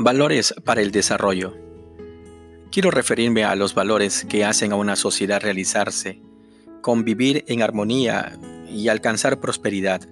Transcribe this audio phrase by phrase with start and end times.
[0.00, 1.56] Valores para el desarrollo.
[2.70, 6.22] Quiero referirme a los valores que hacen a una sociedad realizarse,
[6.82, 8.38] convivir en armonía
[8.70, 10.08] y alcanzar prosperidad.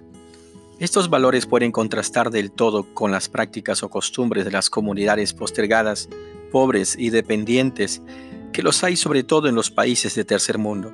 [0.79, 6.09] Estos valores pueden contrastar del todo con las prácticas o costumbres de las comunidades postergadas,
[6.51, 8.01] pobres y dependientes,
[8.51, 10.91] que los hay sobre todo en los países de tercer mundo.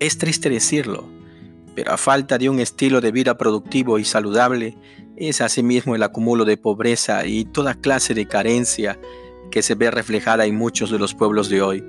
[0.00, 1.08] Es triste decirlo,
[1.74, 4.76] pero a falta de un estilo de vida productivo y saludable,
[5.16, 8.98] es asimismo el acumulo de pobreza y toda clase de carencia
[9.50, 11.84] que se ve reflejada en muchos de los pueblos de hoy.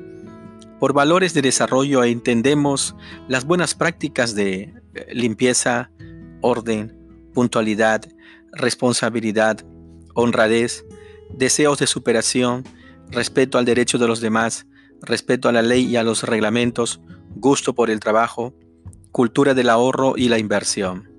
[0.80, 2.96] Por valores de desarrollo entendemos
[3.28, 5.92] las buenas prácticas de eh, limpieza,
[6.42, 6.98] orden,
[7.34, 8.04] puntualidad,
[8.52, 9.64] responsabilidad,
[10.16, 10.84] honradez,
[11.30, 12.64] deseos de superación,
[13.10, 14.66] respeto al derecho de los demás,
[15.02, 17.00] respeto a la ley y a los reglamentos,
[17.36, 18.54] gusto por el trabajo,
[19.12, 21.12] cultura del ahorro y la inversión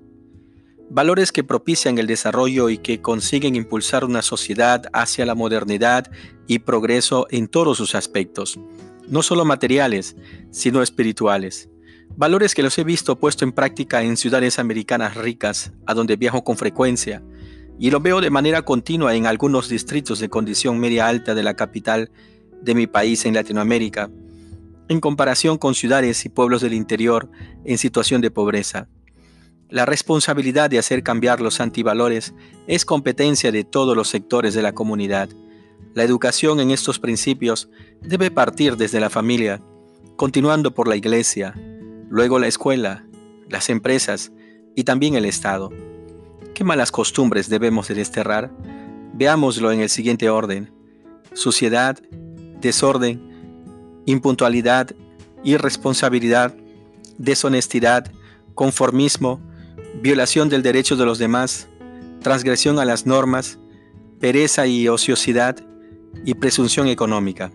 [0.93, 6.11] valores que propician el desarrollo y que consiguen impulsar una sociedad hacia la modernidad
[6.45, 8.59] y progreso en todos sus aspectos,
[9.07, 10.15] no solo materiales,
[10.51, 11.67] sino espirituales.
[12.15, 16.43] Valores que los he visto puesto en práctica en ciudades americanas ricas, a donde viajo
[16.43, 17.23] con frecuencia,
[17.79, 21.55] y lo veo de manera continua en algunos distritos de condición media alta de la
[21.55, 22.11] capital
[22.61, 24.11] de mi país en Latinoamérica,
[24.89, 27.29] en comparación con ciudades y pueblos del interior
[27.65, 28.87] en situación de pobreza.
[29.69, 32.33] La responsabilidad de hacer cambiar los antivalores
[32.67, 35.29] es competencia de todos los sectores de la comunidad.
[35.95, 37.69] La educación en estos principios
[38.01, 39.61] debe partir desde la familia,
[40.15, 41.55] continuando por la iglesia,
[42.09, 43.05] luego la escuela,
[43.49, 44.31] las empresas
[44.75, 45.71] y también el Estado.
[46.53, 48.51] ¿Qué malas costumbres debemos de desterrar?
[49.15, 50.71] Veámoslo en el siguiente orden.
[51.33, 51.99] Suciedad,
[52.61, 53.32] desorden,
[54.05, 54.91] impuntualidad,
[55.43, 56.55] irresponsabilidad,
[57.17, 58.11] deshonestidad,
[58.55, 59.39] conformismo,
[60.01, 61.67] violación del derecho de los demás,
[62.21, 63.59] transgresión a las normas,
[64.19, 65.57] pereza y ociosidad
[66.25, 67.51] y presunción económica.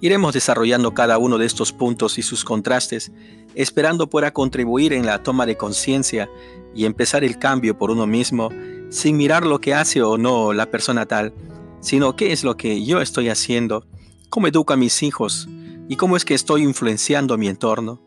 [0.00, 3.10] Iremos desarrollando cada uno de estos puntos y sus contrastes,
[3.54, 6.28] esperando pueda contribuir en la toma de conciencia
[6.74, 8.50] y empezar el cambio por uno mismo,
[8.90, 11.32] sin mirar lo que hace o no la persona tal,
[11.80, 13.84] sino qué es lo que yo estoy haciendo,
[14.28, 15.48] cómo educo a mis hijos
[15.88, 18.00] y cómo es que estoy influenciando mi entorno.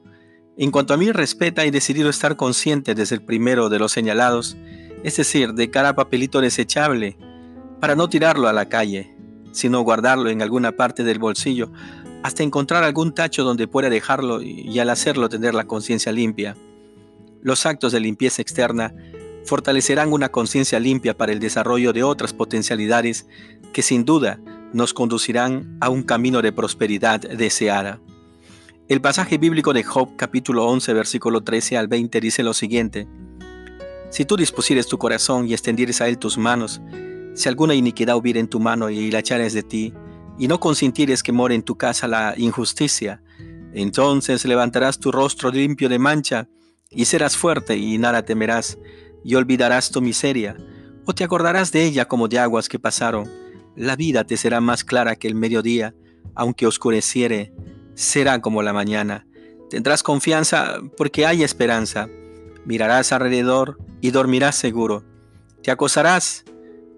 [0.58, 4.58] En cuanto a mí respeta, he decidido estar consciente desde el primero de los señalados,
[5.04, 7.18] es decir, de cada papelito desechable,
[7.80, 9.16] para no tirarlo a la calle,
[9.52, 11.72] sino guardarlo en alguna parte del bolsillo,
[12.22, 16.56] hasta encontrar algún tacho donde pueda dejarlo y al hacerlo tener la conciencia limpia.
[17.42, 18.94] Los actos de limpieza externa
[19.46, 23.26] fortalecerán una conciencia limpia para el desarrollo de otras potencialidades
[23.74, 24.40] que sin duda
[24.74, 28.00] nos conducirán a un camino de prosperidad deseada.
[28.88, 33.08] El pasaje bíblico de Job capítulo 11 versículo 13 al 20 dice lo siguiente.
[34.10, 36.82] Si tú dispusieres tu corazón y extendieres a él tus manos,
[37.34, 39.94] si alguna iniquidad hubiera en tu mano y la echares de ti,
[40.38, 43.22] y no consintieres que more en tu casa la injusticia,
[43.74, 46.50] entonces levantarás tu rostro limpio de mancha,
[46.90, 48.78] y serás fuerte y nada temerás,
[49.24, 50.58] y olvidarás tu miseria,
[51.06, 53.41] o te acordarás de ella como de aguas que pasaron.
[53.82, 55.96] La vida te será más clara que el mediodía,
[56.36, 57.52] aunque oscureciere
[57.96, 59.26] será como la mañana.
[59.72, 62.08] Tendrás confianza porque hay esperanza.
[62.64, 65.04] Mirarás alrededor y dormirás seguro.
[65.64, 66.46] Te acosarás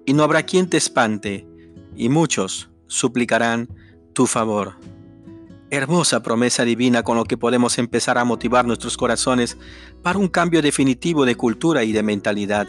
[0.05, 1.47] y no habrá quien te espante,
[1.95, 3.69] y muchos suplicarán
[4.11, 4.73] tu favor.
[5.69, 9.57] Hermosa promesa divina con lo que podemos empezar a motivar nuestros corazones
[10.01, 12.67] para un cambio definitivo de cultura y de mentalidad.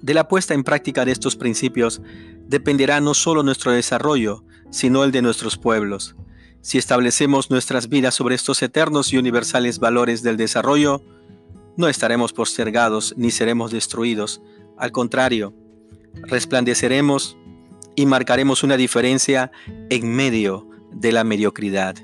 [0.00, 2.00] De la puesta en práctica de estos principios
[2.46, 6.16] dependerá no solo nuestro desarrollo, sino el de nuestros pueblos.
[6.60, 11.02] Si establecemos nuestras vidas sobre estos eternos y universales valores del desarrollo,
[11.76, 14.42] no estaremos postergados ni seremos destruidos.
[14.76, 15.54] Al contrario,
[16.24, 17.36] resplandeceremos
[17.94, 19.52] y marcaremos una diferencia
[19.90, 21.96] en medio de la mediocridad.